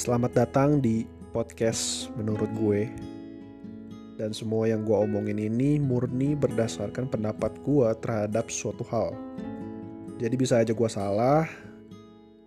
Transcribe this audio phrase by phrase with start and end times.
[0.00, 1.04] Selamat datang di
[1.36, 2.88] podcast menurut gue.
[4.16, 9.12] Dan semua yang gue omongin ini murni berdasarkan pendapat gue terhadap suatu hal.
[10.16, 11.44] Jadi bisa aja gue salah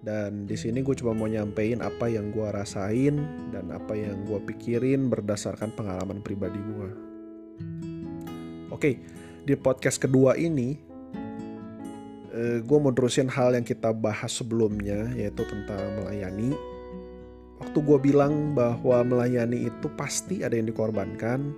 [0.02, 3.18] Dan di sini gue cuma mau nyampein apa yang gue rasain
[3.50, 6.90] Dan apa yang gue pikirin berdasarkan pengalaman pribadi gue
[8.70, 9.02] Oke,
[9.42, 10.78] di podcast kedua ini
[12.30, 16.73] uh, gue mau terusin hal yang kita bahas sebelumnya yaitu tentang melayani
[17.74, 21.58] waktu gue bilang bahwa melayani itu pasti ada yang dikorbankan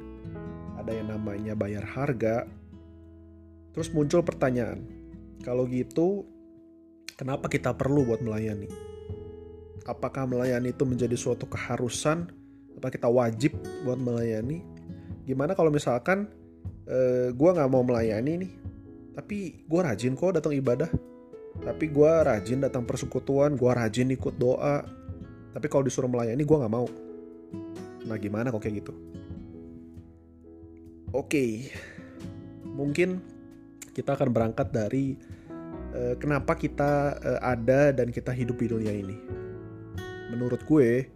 [0.80, 2.48] ada yang namanya bayar harga.
[3.76, 4.80] Terus muncul pertanyaan
[5.44, 6.24] kalau gitu
[7.20, 8.72] kenapa kita perlu buat melayani?
[9.84, 12.32] Apakah melayani itu menjadi suatu keharusan?
[12.80, 13.52] Apa kita wajib
[13.84, 14.64] buat melayani?
[15.28, 16.32] Gimana kalau misalkan
[16.88, 18.52] uh, gue nggak mau melayani nih
[19.20, 20.88] tapi gue rajin kok datang ibadah.
[21.60, 25.04] Tapi gue rajin datang persekutuan gue rajin ikut doa
[25.56, 26.84] tapi kalau disuruh melayani gue nggak mau.
[28.04, 28.92] Nah gimana kok kayak gitu?
[31.16, 31.72] Oke.
[32.68, 33.24] Mungkin
[33.96, 35.16] kita akan berangkat dari
[35.96, 39.16] uh, kenapa kita uh, ada dan kita hidup di dunia ini.
[40.36, 41.08] Menurut gue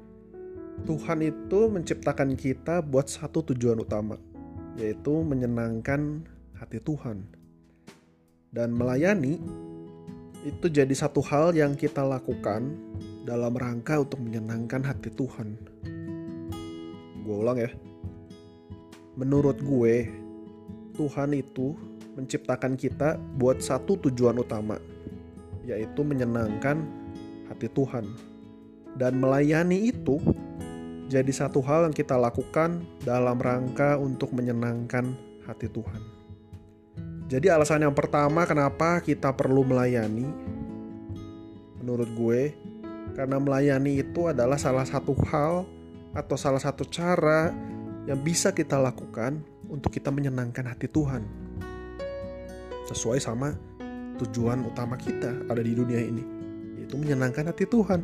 [0.87, 4.15] Tuhan itu menciptakan kita buat satu tujuan utama
[4.79, 6.23] yaitu menyenangkan
[6.55, 7.27] hati Tuhan.
[8.55, 9.35] Dan melayani
[10.47, 12.79] itu jadi satu hal yang kita lakukan
[13.29, 15.53] dalam rangka untuk menyenangkan hati Tuhan.
[17.21, 17.69] Gue ulang ya.
[19.13, 20.09] Menurut gue,
[20.97, 21.77] Tuhan itu
[22.17, 24.81] menciptakan kita buat satu tujuan utama,
[25.61, 26.81] yaitu menyenangkan
[27.53, 28.09] hati Tuhan.
[28.97, 30.17] Dan melayani itu
[31.05, 35.13] jadi satu hal yang kita lakukan dalam rangka untuk menyenangkan
[35.45, 36.01] hati Tuhan.
[37.29, 40.25] Jadi alasan yang pertama kenapa kita perlu melayani
[41.77, 42.41] menurut gue
[43.19, 45.67] karena melayani itu adalah salah satu hal
[46.15, 47.51] atau salah satu cara
[48.07, 51.27] yang bisa kita lakukan untuk kita menyenangkan hati Tuhan.
[52.87, 53.51] Sesuai sama
[54.23, 56.23] tujuan utama kita ada di dunia ini,
[56.79, 57.99] yaitu menyenangkan hati Tuhan.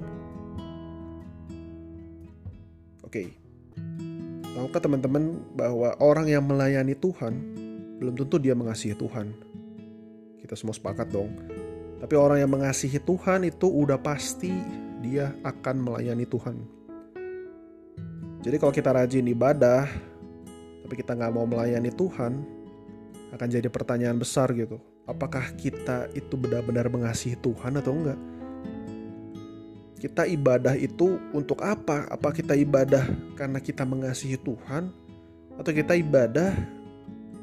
[3.07, 3.39] Oke.
[4.51, 7.39] Tahukah teman-teman bahwa orang yang melayani Tuhan
[8.03, 9.31] belum tentu dia mengasihi Tuhan.
[10.43, 11.31] Kita semua sepakat dong.
[12.03, 14.51] Tapi orang yang mengasihi Tuhan itu udah pasti
[15.05, 16.57] dia akan melayani Tuhan.
[18.41, 19.85] Jadi kalau kita rajin ibadah,
[20.85, 22.41] tapi kita nggak mau melayani Tuhan,
[23.33, 24.81] akan jadi pertanyaan besar gitu.
[25.05, 28.19] Apakah kita itu benar-benar mengasihi Tuhan atau enggak?
[30.01, 32.09] Kita ibadah itu untuk apa?
[32.09, 33.05] Apa kita ibadah
[33.37, 34.89] karena kita mengasihi Tuhan?
[35.57, 36.53] Atau kita ibadah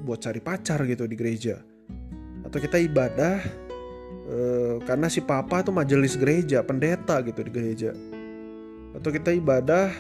[0.03, 1.63] buat cari pacar gitu di gereja
[2.43, 3.41] atau kita ibadah
[4.33, 4.39] e,
[4.89, 7.93] karena si papa tuh majelis gereja pendeta gitu di gereja.
[8.97, 9.93] Atau kita ibadah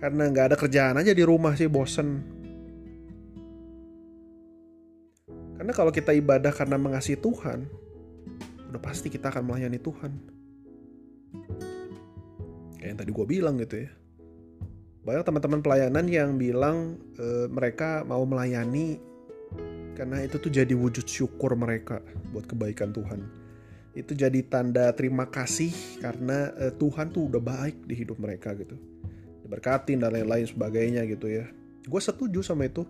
[0.00, 2.24] karena nggak ada kerjaan aja di rumah sih bosen.
[5.60, 7.70] Karena kalau kita ibadah karena mengasihi Tuhan
[8.72, 10.12] udah pasti kita akan melayani Tuhan.
[12.80, 13.90] Kayak yang tadi gue bilang gitu ya.
[15.02, 18.98] Banyak teman-teman pelayanan yang bilang e, mereka mau melayani
[19.92, 22.00] karena itu tuh jadi wujud syukur mereka
[22.32, 23.41] buat kebaikan Tuhan.
[23.92, 28.76] Itu jadi tanda terima kasih karena uh, Tuhan tuh udah baik di hidup mereka gitu.
[29.44, 31.44] Diberkatin dan lain-lain sebagainya gitu ya.
[31.84, 32.86] Gue setuju sama itu.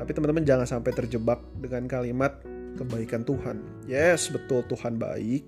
[0.00, 2.40] Tapi teman-teman jangan sampai terjebak dengan kalimat
[2.80, 3.60] kebaikan Tuhan.
[3.84, 5.44] Yes, betul Tuhan baik,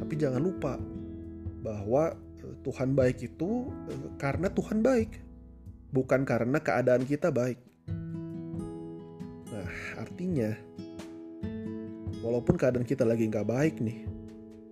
[0.00, 0.80] tapi jangan lupa
[1.60, 5.10] bahwa eh, Tuhan baik itu eh, karena Tuhan baik,
[5.92, 7.60] bukan karena keadaan kita baik.
[10.00, 10.50] Artinya,
[12.22, 14.06] walaupun keadaan kita lagi nggak baik nih,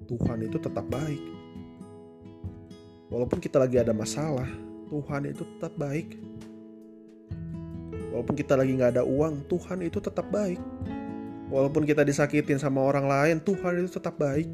[0.07, 1.21] Tuhan itu tetap baik.
[3.11, 4.47] Walaupun kita lagi ada masalah,
[4.87, 6.15] Tuhan itu tetap baik.
[8.15, 10.63] Walaupun kita lagi nggak ada uang, Tuhan itu tetap baik.
[11.51, 14.47] Walaupun kita disakitin sama orang lain, Tuhan itu tetap baik.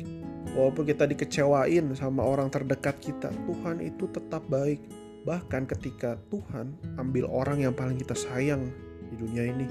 [0.57, 4.81] Walaupun kita dikecewain sama orang terdekat kita, Tuhan itu tetap baik.
[5.29, 8.73] Bahkan ketika Tuhan ambil orang yang paling kita sayang
[9.13, 9.69] di dunia ini,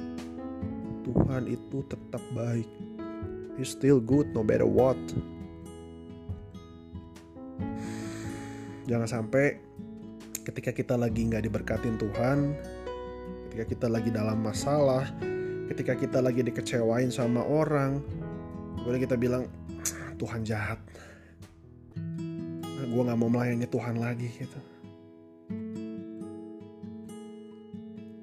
[1.02, 2.85] Tuhan itu tetap baik.
[3.56, 5.00] He's still good no matter what.
[8.86, 9.58] Jangan sampai
[10.46, 12.54] ketika kita lagi nggak diberkatin Tuhan,
[13.50, 15.10] ketika kita lagi dalam masalah,
[15.72, 18.04] ketika kita lagi dikecewain sama orang,
[18.84, 19.50] boleh kita bilang
[20.22, 20.78] Tuhan jahat.
[21.98, 24.60] Nah, gue nggak mau melayani Tuhan lagi gitu.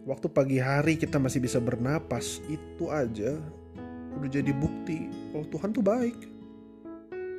[0.02, 3.38] waktu pagi hari kita masih bisa bernapas itu aja
[4.22, 6.16] udah jadi bukti kalau Tuhan tuh baik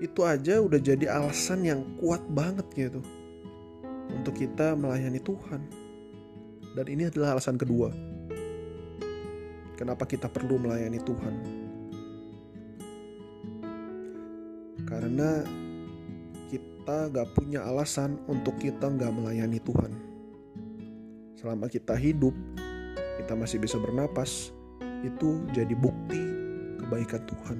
[0.03, 2.99] itu aja udah jadi alasan yang kuat banget gitu
[4.11, 5.63] untuk kita melayani Tuhan.
[6.73, 7.93] Dan ini adalah alasan kedua.
[9.79, 11.35] Kenapa kita perlu melayani Tuhan?
[14.83, 15.45] Karena
[16.51, 19.91] kita gak punya alasan untuk kita gak melayani Tuhan.
[21.39, 22.35] Selama kita hidup,
[23.23, 24.51] kita masih bisa bernapas,
[25.03, 26.22] itu jadi bukti
[26.93, 27.57] kebaikan Tuhan.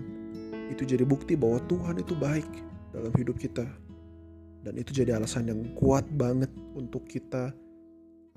[0.70, 2.46] Itu jadi bukti bahwa Tuhan itu baik
[2.94, 3.66] dalam hidup kita.
[4.62, 7.50] Dan itu jadi alasan yang kuat banget untuk kita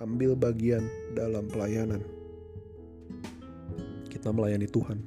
[0.01, 2.01] ambil bagian dalam pelayanan.
[4.09, 4.99] Kita melayani Tuhan.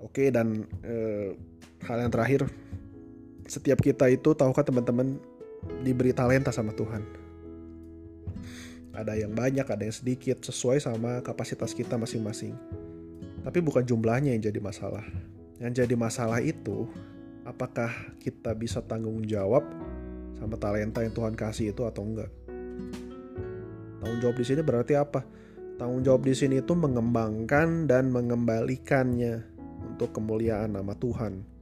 [0.00, 1.36] Oke, dan eh,
[1.84, 2.48] hal yang terakhir,
[3.44, 5.20] setiap kita itu tahukah teman-teman
[5.84, 7.04] diberi talenta sama Tuhan.
[8.94, 12.54] Ada yang banyak, ada yang sedikit, sesuai sama kapasitas kita masing-masing.
[13.42, 15.02] Tapi bukan jumlahnya yang jadi masalah.
[15.58, 16.86] Yang jadi masalah itu
[17.42, 17.90] apakah
[18.22, 19.66] kita bisa tanggung jawab
[20.38, 22.30] sama talenta yang Tuhan kasih itu atau enggak.
[24.00, 25.26] Tanggung jawab di sini berarti apa?
[25.74, 29.42] Tanggung jawab di sini itu mengembangkan dan mengembalikannya
[29.94, 31.53] untuk kemuliaan nama Tuhan.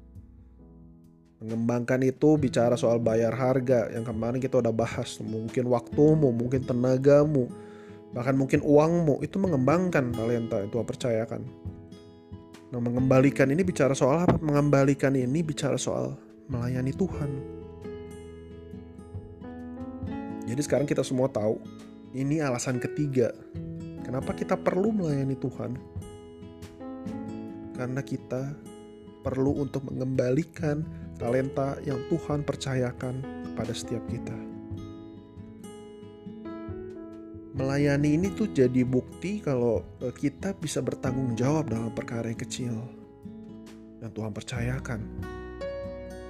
[1.42, 5.18] Mengembangkan itu bicara soal bayar harga yang kemarin kita udah bahas.
[5.18, 7.50] Mungkin waktumu, mungkin tenagamu,
[8.14, 11.42] bahkan mungkin uangmu itu mengembangkan talenta Tuhan percayakan.
[12.70, 14.38] Nah, mengembalikan ini bicara soal apa?
[14.38, 16.14] Mengembalikan ini bicara soal
[16.46, 17.30] melayani Tuhan.
[20.46, 21.58] Jadi sekarang kita semua tahu
[22.14, 23.34] ini alasan ketiga
[24.06, 25.74] kenapa kita perlu melayani Tuhan.
[27.74, 28.54] Karena kita
[29.26, 34.34] perlu untuk mengembalikan talenta yang Tuhan percayakan kepada setiap kita
[37.52, 42.74] melayani ini tuh jadi bukti kalau e, kita bisa bertanggung jawab dalam perkara yang kecil
[44.02, 45.00] yang Tuhan percayakan.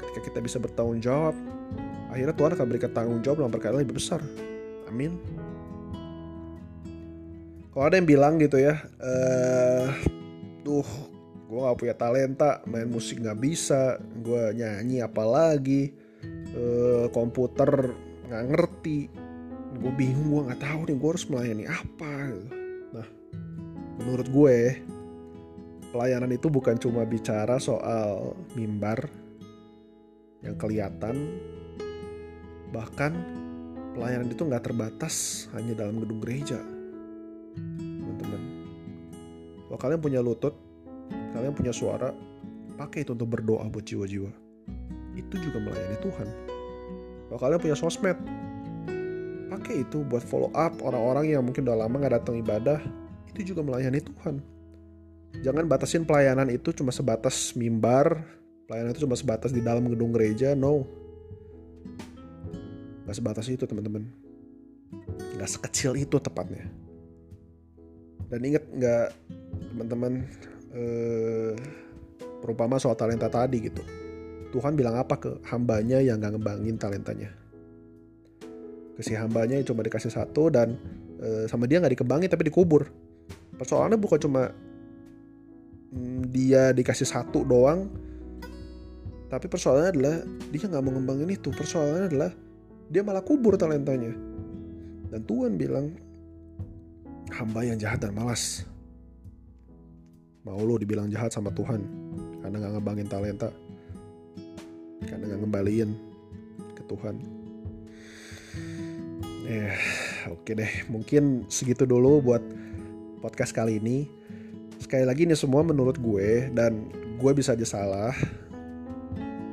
[0.02, 1.32] Ketika kita bisa bertanggung jawab,
[2.12, 4.20] akhirnya Tuhan akan berikan tanggung jawab dalam perkara yang lebih besar.
[4.92, 5.16] Amin.
[7.72, 9.88] Kalau ada yang bilang gitu ya, eh,
[10.60, 10.84] tuh
[11.52, 15.92] gue gak punya talenta, main musik gak bisa, gue nyanyi apalagi,
[16.56, 17.92] eh, komputer
[18.32, 19.12] gak ngerti,
[19.82, 22.14] gue bingung gue nggak tahu nih gue harus melayani apa.
[22.92, 23.08] Nah
[24.00, 24.56] menurut gue
[25.92, 29.08] pelayanan itu bukan cuma bicara soal mimbar
[30.40, 31.38] yang kelihatan
[32.72, 33.12] bahkan
[33.92, 36.60] pelayanan itu nggak terbatas hanya dalam gedung gereja
[37.56, 38.42] teman-teman.
[39.68, 40.56] Kalau kalian punya lutut
[41.32, 42.12] kalian punya suara
[42.76, 44.30] pakai itu untuk berdoa buat jiwa-jiwa.
[45.16, 46.28] Itu juga melayani Tuhan.
[47.28, 48.18] Kalau kalian punya sosmed
[49.52, 52.80] pakai itu buat follow up orang-orang yang mungkin udah lama nggak datang ibadah.
[53.32, 54.40] Itu juga melayani Tuhan.
[55.40, 58.20] Jangan batasin pelayanan itu cuma sebatas mimbar
[58.68, 60.88] pelayanan itu cuma sebatas di dalam gedung gereja no.
[63.04, 64.08] Nggak sebatas itu teman-teman.
[65.36, 66.68] Nggak sekecil itu tepatnya.
[68.32, 69.12] Dan inget nggak
[69.76, 70.24] teman-teman
[70.72, 71.52] eh,
[72.42, 73.82] terutama soal talenta tadi gitu.
[74.52, 77.32] Tuhan bilang apa ke hambanya yang nggak ngembangin talentanya?
[78.92, 80.76] Ke si hambanya yang cuma dikasih satu dan
[81.16, 82.92] e, sama dia nggak dikembangin tapi dikubur.
[83.56, 84.52] Persoalannya bukan cuma
[85.96, 87.88] mm, dia dikasih satu doang
[89.32, 90.16] tapi persoalannya adalah
[90.52, 91.48] dia nggak mau ngembangin itu.
[91.48, 92.30] Persoalannya adalah
[92.92, 94.12] dia malah kubur talentanya.
[95.08, 95.96] Dan Tuhan bilang
[97.32, 98.68] hamba yang jahat dan malas
[100.42, 101.82] mau lo dibilang jahat sama Tuhan
[102.42, 103.50] karena nggak ngembangin talenta
[105.06, 105.90] karena nggak ngembaliin
[106.74, 107.42] ke Tuhan
[109.42, 109.74] Ya,
[110.30, 110.72] oke deh.
[110.86, 112.40] Mungkin segitu dulu buat
[113.18, 114.06] podcast kali ini.
[114.78, 116.86] Sekali lagi ini semua menurut gue dan
[117.18, 118.14] gue bisa aja salah.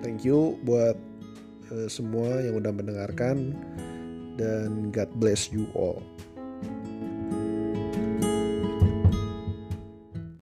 [0.06, 0.96] Thank you buat
[1.74, 3.58] uh, semua yang udah mendengarkan
[4.38, 6.00] dan God bless you all.